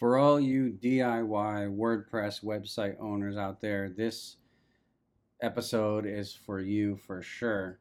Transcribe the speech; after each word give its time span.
For 0.00 0.16
all 0.16 0.40
you 0.40 0.70
DIY 0.82 1.76
WordPress 1.76 2.42
website 2.42 2.96
owners 2.98 3.36
out 3.36 3.60
there, 3.60 3.90
this 3.94 4.36
episode 5.42 6.06
is 6.06 6.32
for 6.32 6.58
you 6.58 6.96
for 6.96 7.20
sure. 7.20 7.80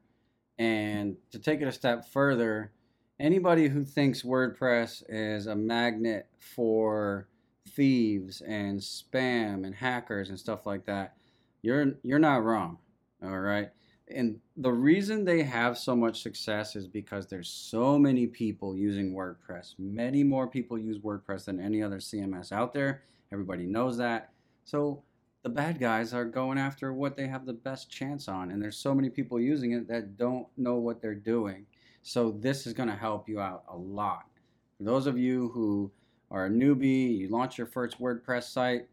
And 0.57 1.15
to 1.31 1.39
take 1.39 1.61
it 1.61 1.69
a 1.69 1.71
step 1.71 2.05
further, 2.09 2.73
anybody 3.21 3.69
who 3.69 3.85
thinks 3.85 4.23
WordPress 4.23 5.01
is 5.07 5.47
a 5.47 5.55
magnet 5.55 6.27
for 6.37 7.29
thieves 7.69 8.41
and 8.41 8.81
spam 8.81 9.65
and 9.65 9.73
hackers 9.73 10.27
and 10.27 10.37
stuff 10.37 10.65
like 10.65 10.87
that, 10.87 11.15
you're 11.61 11.93
you're 12.03 12.19
not 12.19 12.43
wrong. 12.43 12.79
All 13.23 13.39
right. 13.39 13.69
And 14.13 14.39
the 14.57 14.71
reason 14.71 15.23
they 15.23 15.43
have 15.43 15.77
so 15.77 15.95
much 15.95 16.23
success 16.23 16.75
is 16.75 16.87
because 16.87 17.27
there's 17.27 17.49
so 17.49 17.97
many 17.99 18.25
people 18.25 18.75
using 18.75 19.13
WordPress. 19.13 19.75
Many 19.77 20.23
more 20.23 20.47
people 20.47 20.77
use 20.77 20.97
WordPress 20.97 21.45
than 21.45 21.59
any 21.59 21.83
other 21.83 21.97
CMS 21.97 22.51
out 22.51 22.73
there. 22.73 23.03
Everybody 23.31 23.65
knows 23.65 23.97
that. 23.97 24.31
So 24.65 25.03
the 25.43 25.49
bad 25.49 25.79
guys 25.79 26.13
are 26.13 26.25
going 26.25 26.57
after 26.57 26.91
what 26.93 27.15
they 27.15 27.27
have 27.27 27.45
the 27.45 27.53
best 27.53 27.89
chance 27.89 28.27
on. 28.27 28.51
And 28.51 28.61
there's 28.61 28.77
so 28.77 28.95
many 28.95 29.09
people 29.09 29.39
using 29.39 29.73
it 29.73 29.87
that 29.87 30.17
don't 30.17 30.47
know 30.57 30.75
what 30.75 31.01
they're 31.01 31.13
doing. 31.13 31.65
So 32.01 32.31
this 32.31 32.65
is 32.65 32.73
going 32.73 32.89
to 32.89 32.95
help 32.95 33.29
you 33.29 33.39
out 33.39 33.63
a 33.69 33.75
lot. 33.75 34.25
For 34.77 34.83
those 34.83 35.05
of 35.05 35.17
you 35.17 35.49
who 35.49 35.91
are 36.31 36.45
a 36.45 36.49
newbie, 36.49 37.17
you 37.17 37.29
launch 37.29 37.57
your 37.57 37.67
first 37.67 37.99
WordPress 37.99 38.43
site, 38.43 38.87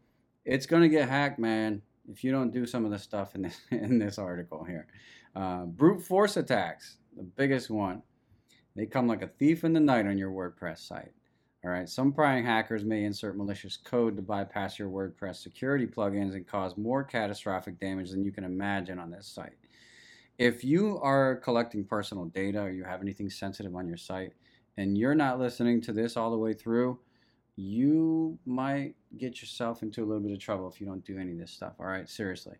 it's 0.45 0.65
going 0.65 0.83
to 0.83 0.89
get 0.89 1.09
hacked, 1.09 1.39
man, 1.39 1.81
if 2.11 2.23
you 2.23 2.31
don't 2.31 2.53
do 2.53 2.65
some 2.65 2.85
of 2.85 2.91
the 2.91 2.99
stuff 2.99 3.35
in 3.35 3.43
this, 3.43 3.59
in 3.71 3.99
this 3.99 4.17
article 4.17 4.63
here. 4.63 4.87
Uh, 5.35 5.65
brute 5.65 6.01
force 6.01 6.37
attacks, 6.37 6.97
the 7.15 7.23
biggest 7.23 7.69
one. 7.69 8.01
They 8.75 8.85
come 8.85 9.07
like 9.07 9.23
a 9.23 9.27
thief 9.27 9.63
in 9.63 9.73
the 9.73 9.79
night 9.79 10.05
on 10.05 10.17
your 10.17 10.31
WordPress 10.31 10.79
site. 10.87 11.11
All 11.65 11.71
right, 11.71 11.89
some 11.89 12.13
prying 12.13 12.45
hackers 12.45 12.85
may 12.85 13.03
insert 13.03 13.35
malicious 13.35 13.77
code 13.77 14.15
to 14.15 14.21
bypass 14.21 14.77
your 14.77 14.89
WordPress 14.89 15.37
security 15.37 15.87
plugins 15.87 16.35
and 16.35 16.47
cause 16.47 16.77
more 16.77 17.03
catastrophic 17.03 17.79
damage 17.79 18.11
than 18.11 18.23
you 18.23 18.31
can 18.31 18.43
imagine 18.43 18.99
on 18.99 19.09
this 19.09 19.27
site. 19.27 19.57
If 20.37 20.63
you 20.63 20.99
are 21.01 21.37
collecting 21.37 21.83
personal 21.83 22.25
data 22.25 22.61
or 22.61 22.69
you 22.69 22.83
have 22.83 23.01
anything 23.01 23.29
sensitive 23.31 23.75
on 23.75 23.87
your 23.87 23.97
site 23.97 24.33
and 24.77 24.95
you're 24.95 25.15
not 25.15 25.39
listening 25.39 25.81
to 25.81 25.91
this 25.91 26.15
all 26.15 26.29
the 26.29 26.37
way 26.37 26.53
through, 26.53 26.99
you 27.57 28.37
might 28.45 28.93
get 29.17 29.41
yourself 29.41 29.81
into 29.81 30.03
a 30.03 30.05
little 30.05 30.21
bit 30.21 30.31
of 30.31 30.39
trouble 30.39 30.69
if 30.69 30.79
you 30.79 30.85
don't 30.85 31.03
do 31.03 31.17
any 31.17 31.31
of 31.31 31.39
this 31.39 31.51
stuff. 31.51 31.73
All 31.79 31.87
right, 31.87 32.07
seriously. 32.07 32.55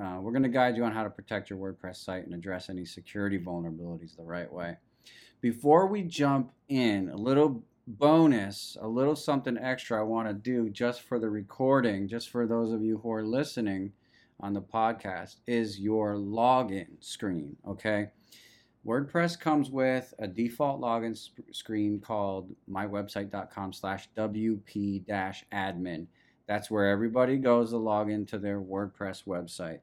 Uh, 0.00 0.18
we're 0.20 0.30
going 0.30 0.42
to 0.42 0.50
guide 0.50 0.76
you 0.76 0.84
on 0.84 0.92
how 0.92 1.02
to 1.02 1.10
protect 1.10 1.48
your 1.48 1.58
WordPress 1.58 1.96
site 1.96 2.26
and 2.26 2.34
address 2.34 2.68
any 2.68 2.84
security 2.84 3.38
vulnerabilities 3.38 4.14
the 4.14 4.22
right 4.22 4.52
way. 4.52 4.76
Before 5.40 5.86
we 5.86 6.02
jump 6.02 6.52
in, 6.68 7.08
a 7.08 7.16
little 7.16 7.64
bonus, 7.86 8.76
a 8.80 8.86
little 8.86 9.16
something 9.16 9.56
extra 9.56 9.98
I 9.98 10.02
want 10.02 10.28
to 10.28 10.34
do 10.34 10.68
just 10.68 11.00
for 11.00 11.18
the 11.18 11.30
recording, 11.30 12.06
just 12.06 12.28
for 12.28 12.46
those 12.46 12.72
of 12.72 12.82
you 12.82 12.98
who 12.98 13.10
are 13.10 13.24
listening 13.24 13.92
on 14.38 14.52
the 14.52 14.60
podcast, 14.60 15.36
is 15.46 15.80
your 15.80 16.16
login 16.16 16.88
screen. 17.00 17.56
Okay. 17.66 18.10
WordPress 18.86 19.38
comes 19.38 19.68
with 19.68 20.14
a 20.20 20.28
default 20.28 20.80
login 20.80 21.16
sp- 21.18 21.50
screen 21.50 22.00
called 22.00 22.54
mywebsite.com 22.70 23.72
slash 23.72 24.08
WP 24.16 25.04
admin. 25.52 26.06
That's 26.46 26.70
where 26.70 26.88
everybody 26.88 27.36
goes 27.36 27.70
to 27.70 27.78
log 27.78 28.10
into 28.10 28.38
their 28.38 28.60
WordPress 28.60 29.24
website. 29.24 29.80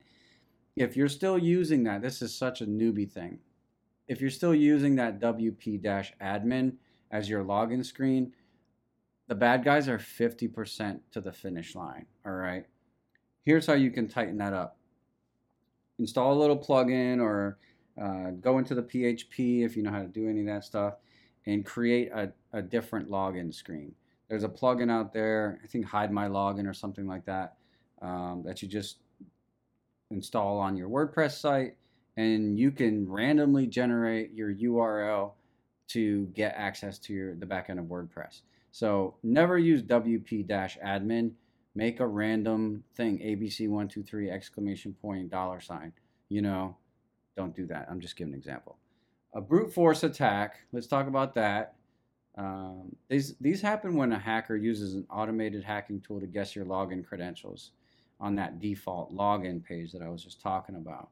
If 0.77 0.95
you're 0.95 1.09
still 1.09 1.37
using 1.37 1.83
that, 1.83 2.01
this 2.01 2.21
is 2.21 2.33
such 2.33 2.61
a 2.61 2.65
newbie 2.65 3.11
thing. 3.11 3.39
If 4.07 4.21
you're 4.21 4.29
still 4.29 4.55
using 4.55 4.95
that 4.95 5.19
WP 5.19 5.81
admin, 6.21 6.75
as 7.11 7.29
your 7.29 7.43
login 7.43 7.85
screen, 7.85 8.31
the 9.27 9.35
bad 9.35 9.65
guys 9.65 9.89
are 9.89 9.99
50% 9.99 10.99
to 11.11 11.21
the 11.21 11.31
finish 11.31 11.75
line. 11.75 12.05
All 12.25 12.31
right. 12.31 12.65
Here's 13.43 13.67
how 13.67 13.73
you 13.73 13.91
can 13.91 14.07
tighten 14.07 14.37
that 14.37 14.53
up 14.53 14.77
install 15.99 16.33
a 16.33 16.39
little 16.39 16.57
plugin 16.57 17.21
or 17.21 17.57
uh, 18.01 18.31
go 18.41 18.57
into 18.57 18.75
the 18.75 18.83
PHP 18.83 19.65
if 19.65 19.75
you 19.75 19.83
know 19.83 19.91
how 19.91 20.01
to 20.01 20.07
do 20.07 20.27
any 20.29 20.41
of 20.41 20.47
that 20.47 20.63
stuff 20.63 20.95
and 21.45 21.65
create 21.65 22.11
a, 22.11 22.31
a 22.53 22.61
different 22.61 23.09
login 23.09 23.53
screen. 23.53 23.93
There's 24.29 24.43
a 24.43 24.49
plugin 24.49 24.89
out 24.89 25.13
there, 25.13 25.59
I 25.63 25.67
think 25.67 25.85
Hide 25.85 26.11
My 26.11 26.27
Login 26.27 26.67
or 26.67 26.73
something 26.73 27.05
like 27.05 27.25
that, 27.25 27.57
um, 28.01 28.43
that 28.45 28.61
you 28.61 28.67
just 28.67 28.97
install 30.09 30.59
on 30.59 30.77
your 30.77 30.89
WordPress 30.89 31.39
site 31.39 31.75
and 32.17 32.57
you 32.57 32.71
can 32.71 33.09
randomly 33.09 33.67
generate 33.67 34.33
your 34.33 34.53
URL 34.53 35.31
to 35.89 36.25
get 36.27 36.53
access 36.55 36.97
to 36.99 37.13
your 37.13 37.35
the 37.35 37.45
backend 37.45 37.79
of 37.79 37.85
WordPress. 37.85 38.41
So 38.71 39.15
never 39.23 39.57
use 39.57 39.83
WP-admin. 39.83 41.31
Make 41.75 41.99
a 41.99 42.07
random 42.07 42.83
thing, 42.95 43.19
ABC123 43.19 44.31
exclamation 44.31 44.93
point 45.01 45.29
dollar 45.29 45.59
sign. 45.59 45.93
You 46.29 46.41
know, 46.41 46.77
don't 47.35 47.55
do 47.55 47.65
that. 47.67 47.87
I'm 47.89 47.99
just 47.99 48.15
giving 48.15 48.33
an 48.33 48.39
example. 48.39 48.77
A 49.33 49.41
brute 49.41 49.73
force 49.73 50.03
attack. 50.03 50.57
Let's 50.71 50.87
talk 50.87 51.07
about 51.07 51.33
that. 51.35 51.75
Um, 52.37 52.95
these 53.09 53.35
these 53.41 53.61
happen 53.61 53.95
when 53.95 54.11
a 54.11 54.19
hacker 54.19 54.55
uses 54.55 54.95
an 54.95 55.05
automated 55.09 55.63
hacking 55.63 56.01
tool 56.01 56.19
to 56.19 56.27
guess 56.27 56.55
your 56.55 56.65
login 56.65 57.05
credentials 57.05 57.71
on 58.19 58.35
that 58.35 58.59
default 58.59 59.13
login 59.13 59.63
page 59.63 59.91
that 59.91 60.01
I 60.01 60.09
was 60.09 60.23
just 60.23 60.41
talking 60.41 60.75
about. 60.75 61.09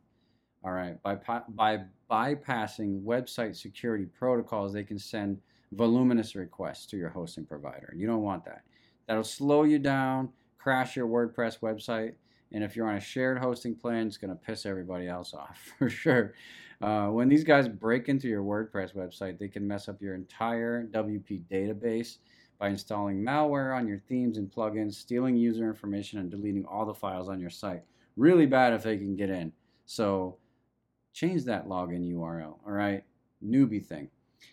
All 0.64 0.72
right, 0.72 1.02
by, 1.02 1.18
by 1.50 1.80
bypassing 2.10 3.04
website 3.04 3.56
security 3.56 4.06
protocols, 4.06 4.74
they 4.74 4.84
can 4.84 5.00
send 5.00 5.40
voluminous 5.72 6.36
requests 6.36 6.86
to 6.88 6.98
your 6.98 7.10
hosting 7.10 7.46
provider. 7.46 7.94
You 7.96 8.06
don't 8.06 8.22
want 8.22 8.46
that. 8.46 8.62
That'll 9.08 9.24
slow 9.24 9.64
you 9.64 9.80
down, 9.80 10.30
crash 10.60 10.96
your 10.96 11.08
WordPress 11.08 11.60
website, 11.62 12.14
and 12.52 12.64
if 12.64 12.76
you're 12.76 12.88
on 12.88 12.98
a 12.98 13.02
shared 13.02 13.38
hosting 13.38 13.76
plan, 13.76 14.08
it's 14.08 14.18
going 14.18 14.30
to 14.30 14.36
piss 14.36 14.66
everybody 14.66 15.08
else 15.08 15.34
off 15.36 15.72
for 15.78 15.90
sure. 15.90 16.34
Uh, 16.82 17.08
when 17.08 17.30
these 17.30 17.44
guys 17.44 17.68
break 17.68 18.10
into 18.10 18.28
your 18.28 18.44
WordPress 18.44 18.96
website, 18.96 19.38
they 19.38 19.48
can 19.48 19.68
mess 19.68 19.88
up 19.88 20.02
your 20.02 20.16
entire 20.16 20.88
WP 20.88 21.44
database 21.52 22.18
by 22.60 22.70
installing 22.70 23.24
malware 23.24 23.76
on 23.76 23.88
your 23.88 24.00
themes 24.08 24.38
and 24.38 24.52
plugins, 24.52 24.96
stealing 24.96 25.36
user 25.36 25.68
information, 25.68 26.20
and 26.20 26.32
deleting 26.32 26.66
all 26.66 26.86
the 26.86 26.94
files 26.94 27.30
on 27.30 27.40
your 27.40 27.50
site. 27.50 27.84
Really 28.18 28.46
bad 28.46 28.74
if 28.74 28.84
they 28.84 28.98
can 28.98 29.16
get 29.16 29.30
in. 29.30 29.52
So 29.86 30.38
change 31.14 31.44
that 31.46 31.68
login 31.68 32.12
URL. 32.12 32.58
All 32.66 32.72
right, 32.72 33.04
newbie 33.46 33.86
thing. 33.86 34.10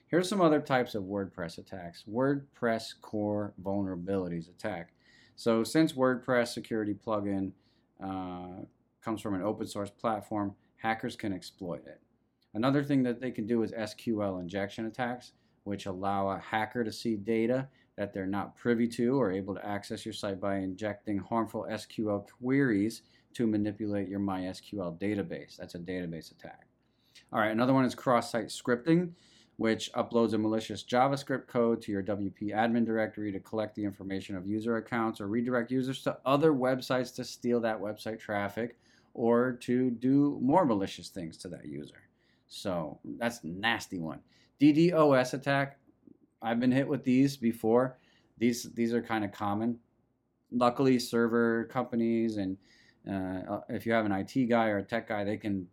Here's 0.08 0.28
some 0.28 0.40
other 0.40 0.60
types 0.60 0.94
of 0.94 1.04
WordPress 1.04 1.58
attacks. 1.58 2.04
WordPress 2.10 2.94
core 3.00 3.54
vulnerabilities 3.62 4.48
attack. 4.48 4.92
So 5.36 5.64
since 5.64 5.92
WordPress 5.92 6.48
security 6.48 6.94
plugin 6.94 7.52
uh, 8.02 8.62
comes 9.02 9.20
from 9.20 9.34
an 9.34 9.42
open 9.42 9.66
source 9.66 9.90
platform, 9.90 10.54
hackers 10.76 11.16
can 11.16 11.32
exploit 11.32 11.86
it. 11.86 12.00
Another 12.54 12.82
thing 12.82 13.02
that 13.02 13.20
they 13.20 13.30
can 13.30 13.46
do 13.46 13.62
is 13.62 13.72
SQL 13.72 14.40
injection 14.40 14.86
attacks, 14.86 15.32
which 15.64 15.86
allow 15.86 16.30
a 16.30 16.38
hacker 16.38 16.82
to 16.82 16.92
see 16.92 17.16
data 17.16 17.68
that 17.96 18.14
they're 18.14 18.26
not 18.26 18.56
privy 18.56 18.86
to 18.86 19.20
or 19.20 19.32
able 19.32 19.54
to 19.54 19.66
access 19.66 20.06
your 20.06 20.12
site 20.12 20.40
by 20.40 20.56
injecting 20.56 21.18
harmful 21.18 21.66
SQL 21.70 22.26
queries 22.40 23.02
to 23.34 23.46
manipulate 23.46 24.08
your 24.08 24.20
MySQL 24.20 24.98
database. 24.98 25.56
That's 25.56 25.74
a 25.74 25.78
database 25.78 26.30
attack. 26.32 26.66
All 27.32 27.40
right, 27.40 27.50
another 27.50 27.74
one 27.74 27.84
is 27.84 27.94
cross 27.94 28.30
site 28.30 28.46
scripting, 28.46 29.10
which 29.58 29.92
uploads 29.94 30.34
a 30.34 30.38
malicious 30.38 30.84
JavaScript 30.84 31.48
code 31.48 31.82
to 31.82 31.90
your 31.90 32.02
WP 32.02 32.54
admin 32.54 32.86
directory 32.86 33.32
to 33.32 33.40
collect 33.40 33.74
the 33.74 33.84
information 33.84 34.36
of 34.36 34.46
user 34.46 34.76
accounts 34.76 35.20
or 35.20 35.26
redirect 35.26 35.72
users 35.72 36.00
to 36.00 36.16
other 36.24 36.52
websites 36.52 37.12
to 37.16 37.24
steal 37.24 37.60
that 37.60 37.78
website 37.78 38.20
traffic 38.20 38.78
or 39.14 39.52
to 39.52 39.90
do 39.90 40.38
more 40.40 40.64
malicious 40.64 41.08
things 41.08 41.36
to 41.36 41.48
that 41.48 41.66
user. 41.66 42.02
So 42.46 43.00
that's 43.18 43.42
nasty 43.42 43.98
one. 43.98 44.20
DDoS 44.60 45.34
attack. 45.34 45.78
I've 46.40 46.60
been 46.60 46.70
hit 46.70 46.86
with 46.86 47.02
these 47.02 47.36
before. 47.36 47.98
These 48.38 48.72
these 48.74 48.94
are 48.94 49.02
kind 49.02 49.24
of 49.24 49.32
common. 49.32 49.76
Luckily, 50.52 51.00
server 51.00 51.64
companies 51.64 52.36
and 52.36 52.56
uh, 53.10 53.58
if 53.68 53.84
you 53.84 53.92
have 53.92 54.06
an 54.06 54.12
IT 54.12 54.48
guy 54.48 54.68
or 54.68 54.78
a 54.78 54.84
tech 54.84 55.08
guy, 55.08 55.24
they 55.24 55.36
can 55.36 55.66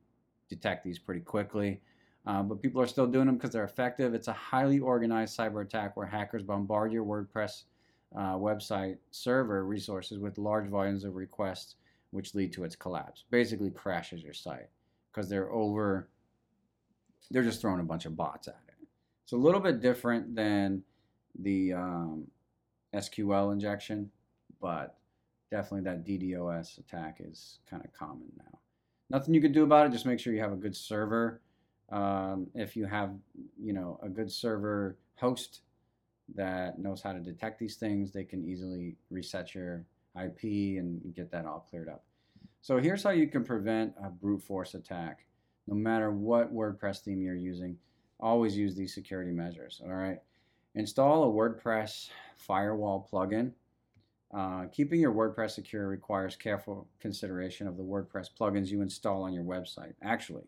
detect 0.49 0.83
these 0.83 0.97
pretty 0.97 1.21
quickly. 1.21 1.81
Uh, 2.27 2.41
but 2.41 2.61
people 2.61 2.81
are 2.81 2.87
still 2.87 3.05
doing 3.05 3.27
them 3.27 3.35
because 3.35 3.51
they're 3.51 3.63
effective. 3.63 4.13
It's 4.13 4.27
a 4.27 4.33
highly 4.33 4.79
organized 4.79 5.37
cyber 5.37 5.61
attack 5.61 5.95
where 5.95 6.07
hackers 6.07 6.41
bombard 6.41 6.91
your 6.91 7.05
WordPress 7.05 7.63
uh, 8.15 8.35
website 8.35 8.97
server 9.11 9.65
resources 9.65 10.17
with 10.17 10.37
large 10.37 10.67
volumes 10.67 11.03
of 11.03 11.15
requests, 11.15 11.75
which 12.11 12.33
lead 12.33 12.51
to 12.53 12.63
its 12.63 12.75
collapse. 12.75 13.25
Basically, 13.29 13.69
crashes 13.69 14.23
your 14.23 14.33
site 14.33 14.69
because 15.11 15.29
they're 15.29 15.51
over. 15.51 16.09
They're 17.29 17.43
just 17.43 17.61
throwing 17.61 17.79
a 17.79 17.83
bunch 17.83 18.05
of 18.05 18.15
bots 18.15 18.47
at 18.47 18.59
it. 18.67 18.87
It's 19.23 19.33
a 19.33 19.37
little 19.37 19.59
bit 19.59 19.81
different 19.81 20.35
than 20.35 20.83
the 21.39 21.73
um, 21.73 22.27
SQL 22.93 23.51
injection, 23.51 24.09
but 24.61 24.97
definitely 25.51 25.81
that 25.81 26.05
DDoS 26.05 26.79
attack 26.79 27.17
is 27.19 27.59
kind 27.69 27.83
of 27.83 27.91
common 27.93 28.31
now. 28.37 28.59
Nothing 29.09 29.33
you 29.33 29.41
can 29.41 29.51
do 29.51 29.63
about 29.63 29.85
it. 29.85 29.91
Just 29.91 30.05
make 30.05 30.19
sure 30.19 30.33
you 30.33 30.41
have 30.41 30.51
a 30.51 30.57
good 30.57 30.75
server. 30.75 31.41
Um, 31.89 32.47
if 32.55 32.75
you 32.75 32.85
have, 32.85 33.11
you 33.61 33.73
know, 33.73 33.99
a 34.01 34.09
good 34.09 34.31
server 34.31 34.97
host, 35.15 35.61
that 36.33 36.79
knows 36.79 37.01
how 37.01 37.13
to 37.13 37.19
detect 37.19 37.59
these 37.59 37.75
things, 37.75 38.11
they 38.11 38.23
can 38.23 38.43
easily 38.43 38.95
reset 39.11 39.53
your 39.53 39.85
IP 40.19 40.43
and 40.79 41.13
get 41.15 41.31
that 41.31 41.45
all 41.45 41.65
cleared 41.69 41.89
up. 41.89 42.03
So 42.61 42.79
here's 42.79 43.03
how 43.03 43.11
you 43.11 43.27
can 43.27 43.43
prevent 43.43 43.93
a 44.03 44.09
brute 44.09 44.41
force 44.41 44.73
attack. 44.73 45.25
No 45.67 45.75
matter 45.75 46.11
what 46.11 46.53
WordPress 46.53 47.01
theme 47.01 47.21
you're 47.21 47.35
using, 47.35 47.77
always 48.19 48.57
use 48.57 48.75
these 48.75 48.93
security 48.93 49.31
measures. 49.31 49.81
All 49.83 49.93
right. 49.93 50.19
Install 50.73 51.29
a 51.29 51.33
WordPress 51.33 52.09
firewall 52.37 53.07
plugin. 53.11 53.51
Uh, 54.35 54.65
keeping 54.71 54.99
your 54.99 55.13
WordPress 55.13 55.51
secure 55.51 55.87
requires 55.87 56.35
careful 56.35 56.87
consideration 56.99 57.67
of 57.67 57.77
the 57.77 57.83
WordPress 57.83 58.27
plugins 58.37 58.69
you 58.69 58.81
install 58.81 59.23
on 59.23 59.33
your 59.33 59.43
website. 59.43 59.93
Actually, 60.01 60.43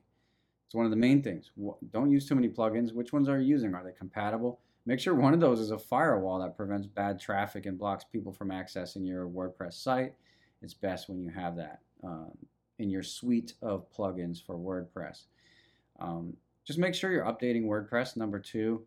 it's 0.67 0.75
one 0.75 0.85
of 0.85 0.91
the 0.91 0.97
main 0.97 1.23
things. 1.23 1.51
Don't 1.93 2.11
use 2.11 2.27
too 2.27 2.35
many 2.35 2.49
plugins. 2.49 2.93
Which 2.93 3.13
ones 3.13 3.29
are 3.29 3.39
you 3.39 3.47
using? 3.47 3.73
Are 3.73 3.85
they 3.85 3.93
compatible? 3.93 4.59
Make 4.85 4.99
sure 4.99 5.15
one 5.15 5.33
of 5.33 5.39
those 5.39 5.61
is 5.61 5.71
a 5.71 5.79
firewall 5.79 6.39
that 6.39 6.57
prevents 6.57 6.87
bad 6.87 7.21
traffic 7.21 7.65
and 7.65 7.79
blocks 7.79 8.03
people 8.03 8.33
from 8.33 8.49
accessing 8.49 9.07
your 9.07 9.27
WordPress 9.27 9.73
site. 9.73 10.13
It's 10.61 10.73
best 10.73 11.07
when 11.07 11.21
you 11.21 11.29
have 11.29 11.55
that 11.55 11.79
um, 12.03 12.31
in 12.79 12.89
your 12.89 13.03
suite 13.03 13.53
of 13.61 13.89
plugins 13.91 14.45
for 14.45 14.57
WordPress. 14.57 15.23
Um, 15.99 16.35
just 16.65 16.79
make 16.79 16.95
sure 16.95 17.11
you're 17.11 17.23
updating 17.23 17.63
WordPress. 17.63 18.17
Number 18.17 18.39
two, 18.39 18.85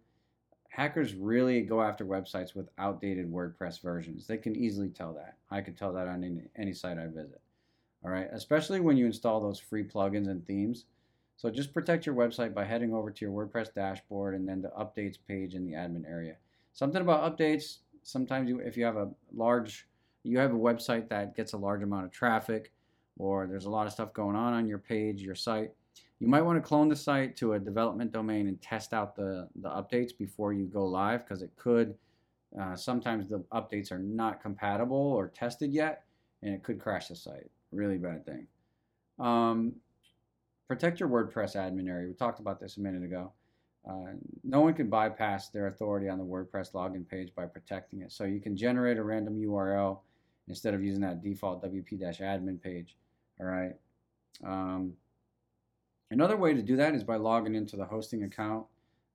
hackers 0.69 1.15
really 1.15 1.63
go 1.63 1.81
after 1.81 2.05
websites 2.05 2.55
with 2.55 2.69
outdated 2.79 3.33
WordPress 3.33 3.81
versions. 3.81 4.27
They 4.27 4.37
can 4.37 4.55
easily 4.55 4.91
tell 4.91 5.15
that. 5.15 5.37
I 5.51 5.63
can 5.63 5.75
tell 5.75 5.95
that 5.95 6.09
on 6.09 6.25
any, 6.25 6.43
any 6.57 6.75
site 6.75 6.99
I 6.99 7.07
visit. 7.07 7.41
All 8.05 8.11
right, 8.11 8.29
especially 8.33 8.81
when 8.81 8.97
you 8.97 9.07
install 9.07 9.41
those 9.41 9.59
free 9.59 9.85
plugins 9.85 10.29
and 10.29 10.47
themes. 10.47 10.85
So 11.41 11.49
just 11.49 11.73
protect 11.73 12.05
your 12.05 12.15
website 12.15 12.53
by 12.53 12.67
heading 12.67 12.93
over 12.93 13.11
to 13.11 13.25
your 13.25 13.33
WordPress 13.33 13.73
dashboard 13.73 14.35
and 14.35 14.47
then 14.47 14.61
the 14.61 14.69
updates 14.79 15.17
page 15.27 15.55
in 15.55 15.65
the 15.65 15.73
admin 15.73 16.07
area. 16.07 16.37
Something 16.75 17.01
about 17.01 17.35
updates, 17.35 17.79
sometimes 18.03 18.51
you, 18.51 18.59
if 18.59 18.77
you 18.77 18.85
have 18.85 18.99
a 18.99 19.09
large, 19.33 19.89
you 20.23 20.39
have 20.39 20.53
a 20.53 20.59
website 20.59 21.09
that 21.09 21.35
gets 21.35 21.55
a 21.55 21.57
large 21.57 21.83
amount 21.83 22.05
of 22.05 22.11
traffic 22.11 22.73
or 23.17 23.47
there's 23.47 23.65
a 23.65 23.71
lot 23.71 23.87
of 23.87 23.93
stuff 23.95 24.13
going 24.13 24.37
on 24.37 24.53
on 24.53 24.69
your 24.69 24.77
page, 24.77 25.23
your 25.23 25.35
site, 25.35 25.71
you 26.19 26.29
might 26.29 26.43
want 26.43 26.63
to 26.63 26.69
clone 26.69 26.91
the 26.91 26.97
site 26.97 27.39
to 27.39 27.55
a 27.55 27.59
development 27.59 28.13
domain 28.13 28.47
and 28.47 28.61
test 28.61 28.93
out 28.93 29.17
the, 29.17 29.49
the 29.63 29.71
updates 29.71 30.11
before 30.15 30.53
you 30.53 30.67
go 30.67 30.85
live 30.85 31.25
because 31.25 31.41
it 31.41 31.53
could, 31.57 31.95
uh, 32.61 32.77
sometimes 32.77 33.31
the 33.31 33.43
updates 33.55 33.91
are 33.91 33.99
not 33.99 34.43
compatible 34.43 34.95
or 34.95 35.29
tested 35.29 35.73
yet 35.73 36.05
and 36.43 36.53
it 36.53 36.63
could 36.63 36.79
crash 36.79 37.09
the 37.09 37.17
site. 37.17 37.51
Really 37.73 37.97
bad 37.97 38.27
thing. 38.27 38.47
Um, 39.19 39.73
protect 40.71 41.01
your 41.01 41.09
WordPress 41.09 41.57
admin 41.57 41.89
area. 41.89 42.07
We 42.07 42.15
talked 42.15 42.39
about 42.39 42.61
this 42.61 42.77
a 42.77 42.81
minute 42.81 43.03
ago. 43.03 43.33
Uh, 43.89 44.13
no 44.45 44.61
one 44.61 44.75
can 44.75 44.89
bypass 44.89 45.49
their 45.49 45.67
authority 45.67 46.09
on 46.09 46.17
the 46.17 46.25
WordPress 46.25 46.75
login 46.75 47.09
page 47.09 47.35
by 47.35 47.45
protecting 47.47 48.03
it. 48.03 48.13
So 48.13 48.23
you 48.23 48.41
can 48.41 48.57
generate 48.57 48.97
a 48.97 49.03
random 49.03 49.37
URL 49.37 49.99
instead 50.47 50.73
of 50.75 50.85
using 50.85 51.01
that 51.01 51.25
default 51.25 51.65
WP-admin 51.65 52.63
page. 52.63 52.97
All 53.41 53.47
right. 53.47 53.73
Um, 54.47 54.93
Another 56.13 56.37
way 56.37 56.55
to 56.55 56.63
do 56.63 56.77
that 56.77 56.95
is 56.95 57.03
by 57.05 57.17
logging 57.17 57.57
into 57.57 57.77
the 57.77 57.85
hosting 57.85 58.23
account 58.23 58.65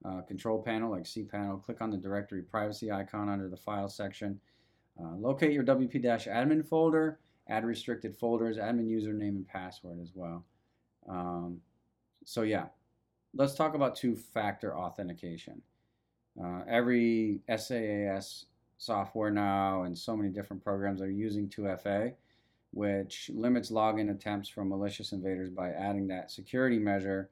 uh, 0.04 0.22
control 0.22 0.62
panel 0.62 0.92
like 0.92 1.04
cPanel. 1.04 1.64
Click 1.64 1.82
on 1.82 1.90
the 1.90 1.98
directory 1.98 2.42
privacy 2.42 2.92
icon 2.92 3.30
under 3.30 3.50
the 3.50 3.58
file 3.58 3.90
section. 3.90 4.40
Uh, 5.00 5.16
locate 5.18 5.52
your 5.54 5.64
WP-admin 5.64 6.66
folder, 6.66 7.20
add 7.50 7.66
restricted 7.66 8.16
folders, 8.16 8.58
admin 8.58 8.88
username 8.88 9.36
and 9.36 9.48
password 9.48 10.00
as 10.02 10.12
well. 10.16 10.46
Um, 11.08 11.62
so 12.24 12.42
yeah, 12.42 12.66
let's 13.34 13.54
talk 13.54 13.76
about 13.76 13.96
two-factor 13.96 14.76
authentication. 14.76 15.62
Uh, 16.42 16.62
every 16.68 17.40
SaaS 17.48 18.46
software 18.78 19.32
now 19.32 19.84
and 19.84 19.98
so 19.98 20.18
many 20.18 20.30
different 20.30 20.64
programs 20.64 21.02
are 21.02 21.10
using 21.10 21.48
2FA 21.48 22.14
which 22.76 23.32
limits 23.34 23.72
login 23.72 24.12
attempts 24.12 24.50
from 24.50 24.68
malicious 24.68 25.14
invaders 25.14 25.50
by 25.50 25.70
adding 25.70 26.08
that 26.08 26.30
security 26.30 26.78
measure 26.78 27.30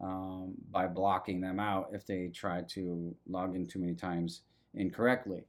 um, 0.00 0.54
by 0.70 0.86
blocking 0.86 1.38
them 1.38 1.60
out 1.60 1.90
if 1.92 2.06
they 2.06 2.28
try 2.28 2.62
to 2.62 3.14
log 3.28 3.54
in 3.54 3.66
too 3.66 3.78
many 3.78 3.94
times 3.94 4.40
incorrectly. 4.72 5.44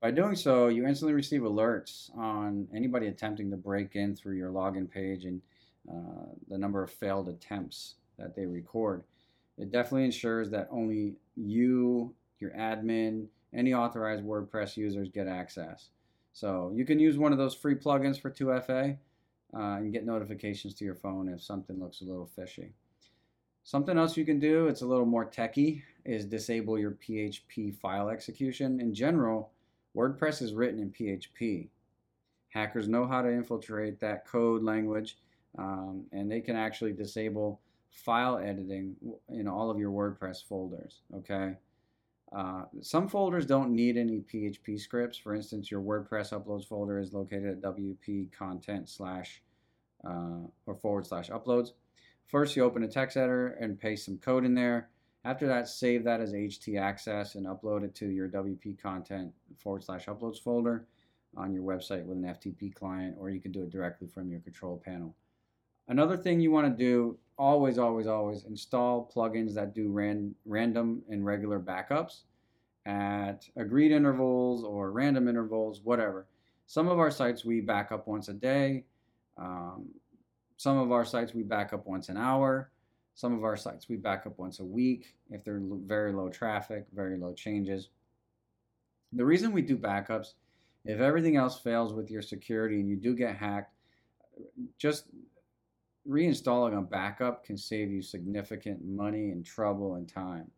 By 0.00 0.10
doing 0.10 0.34
so, 0.34 0.68
you 0.68 0.86
instantly 0.86 1.12
receive 1.12 1.42
alerts 1.42 2.16
on 2.16 2.66
anybody 2.74 3.08
attempting 3.08 3.50
to 3.50 3.58
break 3.58 3.94
in 3.94 4.16
through 4.16 4.36
your 4.36 4.50
login 4.50 4.90
page 4.90 5.26
and 5.26 5.42
the 6.48 6.58
number 6.58 6.82
of 6.82 6.90
failed 6.90 7.28
attempts 7.28 7.94
that 8.18 8.34
they 8.34 8.46
record. 8.46 9.04
It 9.56 9.70
definitely 9.70 10.04
ensures 10.04 10.50
that 10.50 10.68
only 10.70 11.16
you, 11.36 12.14
your 12.38 12.50
admin, 12.52 13.26
any 13.54 13.74
authorized 13.74 14.24
WordPress 14.24 14.76
users 14.76 15.08
get 15.08 15.26
access. 15.26 15.90
So 16.32 16.72
you 16.74 16.84
can 16.84 16.98
use 16.98 17.18
one 17.18 17.32
of 17.32 17.38
those 17.38 17.54
free 17.54 17.74
plugins 17.74 18.20
for 18.20 18.30
2FA 18.30 18.96
uh, 19.54 19.58
and 19.58 19.92
get 19.92 20.06
notifications 20.06 20.74
to 20.74 20.84
your 20.84 20.94
phone 20.94 21.28
if 21.28 21.42
something 21.42 21.80
looks 21.80 22.00
a 22.00 22.04
little 22.04 22.26
fishy. 22.26 22.72
Something 23.64 23.98
else 23.98 24.16
you 24.16 24.24
can 24.24 24.38
do, 24.38 24.68
it's 24.68 24.82
a 24.82 24.86
little 24.86 25.04
more 25.04 25.24
techy, 25.24 25.82
is 26.04 26.24
disable 26.24 26.78
your 26.78 26.92
PHP 26.92 27.74
file 27.74 28.08
execution. 28.08 28.80
In 28.80 28.94
general, 28.94 29.50
WordPress 29.96 30.40
is 30.40 30.54
written 30.54 30.80
in 30.80 30.90
PHP. 30.90 31.68
Hackers 32.50 32.88
know 32.88 33.06
how 33.06 33.20
to 33.20 33.28
infiltrate 33.28 34.00
that 34.00 34.26
code 34.26 34.62
language, 34.62 35.18
um, 35.58 36.04
and 36.12 36.30
they 36.30 36.40
can 36.40 36.56
actually 36.56 36.92
disable 36.92 37.60
file 37.90 38.38
editing 38.38 38.94
in 39.28 39.48
all 39.48 39.70
of 39.70 39.78
your 39.78 39.90
WordPress 39.90 40.44
folders. 40.46 41.02
Okay, 41.16 41.54
uh, 42.32 42.64
some 42.80 43.08
folders 43.08 43.46
don't 43.46 43.74
need 43.74 43.96
any 43.96 44.20
PHP 44.20 44.78
scripts. 44.78 45.18
For 45.18 45.34
instance, 45.34 45.70
your 45.70 45.80
WordPress 45.80 46.32
uploads 46.32 46.66
folder 46.66 46.98
is 46.98 47.12
located 47.12 47.46
at 47.46 47.60
WP 47.62 48.32
content 48.32 48.88
slash 48.88 49.42
uh, 50.06 50.46
or 50.66 50.76
forward 50.76 51.06
slash 51.06 51.30
uploads. 51.30 51.72
First, 52.26 52.56
you 52.56 52.62
open 52.62 52.82
a 52.82 52.88
text 52.88 53.16
editor 53.16 53.48
and 53.60 53.80
paste 53.80 54.04
some 54.04 54.18
code 54.18 54.44
in 54.44 54.54
there. 54.54 54.90
After 55.24 55.46
that, 55.48 55.66
save 55.66 56.04
that 56.04 56.20
as 56.20 56.32
htaccess 56.32 57.34
and 57.34 57.46
upload 57.46 57.84
it 57.84 57.94
to 57.96 58.08
your 58.08 58.28
WP 58.28 58.80
content 58.80 59.32
forward 59.56 59.82
slash 59.82 60.06
uploads 60.06 60.40
folder 60.40 60.86
on 61.36 61.52
your 61.52 61.62
website 61.62 62.04
with 62.04 62.18
an 62.18 62.24
FTP 62.24 62.74
client, 62.74 63.16
or 63.18 63.30
you 63.30 63.40
can 63.40 63.52
do 63.52 63.62
it 63.62 63.70
directly 63.70 64.06
from 64.06 64.30
your 64.30 64.40
control 64.40 64.80
panel. 64.82 65.14
Another 65.88 66.16
thing 66.16 66.40
you 66.40 66.50
want 66.50 66.66
to 66.66 66.84
do 66.84 67.18
always, 67.38 67.78
always, 67.78 68.06
always 68.06 68.44
install 68.44 69.10
plugins 69.14 69.54
that 69.54 69.74
do 69.74 69.90
ran, 69.90 70.34
random 70.44 71.02
and 71.08 71.24
regular 71.24 71.58
backups 71.58 72.22
at 72.84 73.48
agreed 73.56 73.92
intervals 73.92 74.64
or 74.64 74.90
random 74.92 75.28
intervals, 75.28 75.80
whatever. 75.82 76.26
Some 76.66 76.88
of 76.88 76.98
our 76.98 77.10
sites 77.10 77.44
we 77.44 77.60
back 77.60 77.92
up 77.92 78.06
once 78.06 78.28
a 78.28 78.34
day. 78.34 78.84
Um, 79.38 79.86
some 80.56 80.76
of 80.76 80.90
our 80.90 81.04
sites 81.04 81.32
we 81.32 81.42
back 81.42 81.72
up 81.72 81.86
once 81.86 82.08
an 82.08 82.16
hour. 82.16 82.70
Some 83.14 83.34
of 83.34 83.44
our 83.44 83.56
sites 83.56 83.88
we 83.88 83.96
back 83.96 84.26
up 84.26 84.38
once 84.38 84.60
a 84.60 84.64
week 84.64 85.14
if 85.30 85.44
they're 85.44 85.60
very 85.62 86.12
low 86.12 86.28
traffic, 86.28 86.86
very 86.94 87.16
low 87.16 87.32
changes. 87.32 87.88
The 89.12 89.24
reason 89.24 89.52
we 89.52 89.62
do 89.62 89.76
backups, 89.76 90.34
if 90.84 91.00
everything 91.00 91.36
else 91.36 91.58
fails 91.58 91.94
with 91.94 92.10
your 92.10 92.22
security 92.22 92.80
and 92.80 92.88
you 92.88 92.96
do 92.96 93.14
get 93.14 93.36
hacked, 93.36 93.74
just 94.78 95.04
reinstalling 96.08 96.76
a 96.76 96.80
backup 96.80 97.44
can 97.44 97.56
save 97.56 97.90
you 97.90 98.00
significant 98.02 98.84
money 98.84 99.30
and 99.30 99.44
trouble 99.44 99.96
and 99.96 100.08
time. 100.08 100.50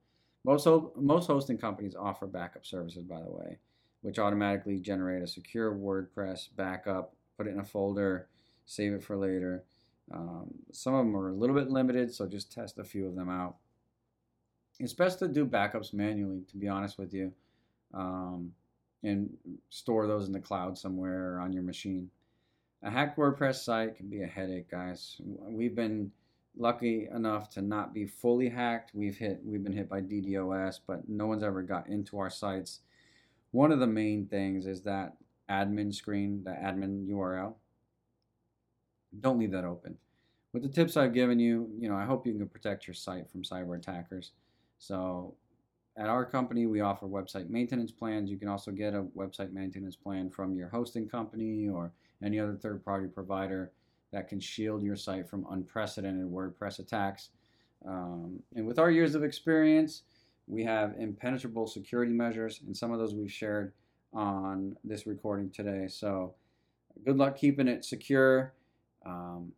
Most, 0.44 0.66
most 0.96 1.26
hosting 1.26 1.58
companies 1.58 1.94
offer 1.94 2.26
backup 2.26 2.64
services, 2.64 3.02
by 3.02 3.20
the 3.20 3.30
way, 3.30 3.58
which 4.02 4.18
automatically 4.18 4.78
generate 4.78 5.22
a 5.22 5.26
secure 5.26 5.74
WordPress 5.74 6.48
backup, 6.56 7.14
put 7.36 7.46
it 7.46 7.50
in 7.50 7.60
a 7.60 7.64
folder, 7.64 8.28
save 8.64 8.92
it 8.92 9.02
for 9.02 9.16
later. 9.16 9.64
Um, 10.12 10.50
some 10.72 10.94
of 10.94 11.04
them 11.04 11.16
are 11.16 11.28
a 11.28 11.34
little 11.34 11.54
bit 11.54 11.70
limited, 11.70 12.14
so 12.14 12.26
just 12.26 12.52
test 12.52 12.78
a 12.78 12.84
few 12.84 13.06
of 13.06 13.16
them 13.16 13.28
out. 13.28 13.56
It's 14.78 14.94
best 14.94 15.18
to 15.18 15.28
do 15.28 15.44
backups 15.44 15.92
manually, 15.92 16.42
to 16.50 16.56
be 16.56 16.68
honest 16.68 16.98
with 16.98 17.12
you, 17.12 17.32
um, 17.92 18.52
and 19.02 19.28
store 19.68 20.06
those 20.06 20.26
in 20.26 20.32
the 20.32 20.40
cloud 20.40 20.78
somewhere 20.78 21.34
or 21.34 21.40
on 21.40 21.52
your 21.52 21.62
machine. 21.62 22.10
A 22.82 22.90
hacked 22.90 23.18
WordPress 23.18 23.56
site 23.56 23.96
can 23.96 24.08
be 24.08 24.22
a 24.22 24.26
headache, 24.26 24.70
guys. 24.70 25.20
We've 25.20 25.74
been 25.74 26.10
lucky 26.56 27.08
enough 27.14 27.50
to 27.50 27.62
not 27.62 27.92
be 27.92 28.06
fully 28.06 28.48
hacked. 28.48 28.92
We've 28.94 29.16
hit 29.16 29.40
we've 29.44 29.62
been 29.62 29.72
hit 29.72 29.88
by 29.88 30.00
DDoS, 30.00 30.80
but 30.86 31.08
no 31.08 31.26
one's 31.26 31.42
ever 31.42 31.62
got 31.62 31.88
into 31.88 32.18
our 32.18 32.30
sites. 32.30 32.80
One 33.50 33.70
of 33.70 33.80
the 33.80 33.86
main 33.86 34.26
things 34.26 34.66
is 34.66 34.80
that 34.82 35.16
admin 35.50 35.94
screen, 35.94 36.42
the 36.44 36.52
admin 36.52 37.06
URL. 37.08 37.54
Don't 39.20 39.38
leave 39.38 39.52
that 39.52 39.64
open. 39.64 39.98
With 40.52 40.62
the 40.62 40.68
tips 40.68 40.96
I've 40.96 41.12
given 41.12 41.38
you, 41.38 41.68
you 41.78 41.88
know, 41.88 41.96
I 41.96 42.04
hope 42.04 42.26
you 42.26 42.32
can 42.32 42.48
protect 42.48 42.86
your 42.86 42.94
site 42.94 43.30
from 43.30 43.42
cyber 43.42 43.76
attackers. 43.76 44.32
So 44.78 45.34
at 45.96 46.08
our 46.08 46.24
company, 46.24 46.66
we 46.66 46.80
offer 46.80 47.06
website 47.06 47.50
maintenance 47.50 47.92
plans. 47.92 48.30
You 48.30 48.38
can 48.38 48.48
also 48.48 48.70
get 48.70 48.94
a 48.94 49.02
website 49.02 49.52
maintenance 49.52 49.96
plan 49.96 50.30
from 50.30 50.56
your 50.56 50.68
hosting 50.68 51.08
company 51.08 51.68
or 51.68 51.92
any 52.24 52.38
other 52.38 52.54
third 52.54 52.84
party 52.84 53.06
provider 53.06 53.72
that 54.12 54.28
can 54.28 54.40
shield 54.40 54.82
your 54.82 54.96
site 54.96 55.28
from 55.28 55.46
unprecedented 55.50 56.26
WordPress 56.26 56.78
attacks. 56.80 57.30
Um, 57.86 58.42
and 58.54 58.66
with 58.66 58.78
our 58.78 58.90
years 58.90 59.14
of 59.14 59.22
experience, 59.24 60.02
We 60.50 60.64
have 60.64 60.96
impenetrable 60.98 61.68
security 61.68 62.12
measures, 62.12 62.60
and 62.66 62.76
some 62.76 62.90
of 62.90 62.98
those 62.98 63.14
we've 63.14 63.30
shared 63.30 63.72
on 64.12 64.76
this 64.82 65.06
recording 65.06 65.50
today. 65.50 65.86
So, 65.86 66.34
good 67.04 67.16
luck 67.16 67.36
keeping 67.36 67.68
it 67.68 67.84
secure. 67.84 68.52
Um, 69.06 69.52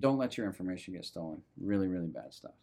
don't 0.00 0.16
let 0.16 0.38
your 0.38 0.46
information 0.46 0.94
get 0.94 1.04
stolen. 1.04 1.42
Really, 1.60 1.88
really 1.88 2.06
bad 2.06 2.32
stuff. 2.32 2.54